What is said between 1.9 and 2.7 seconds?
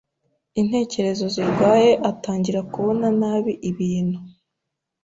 atangira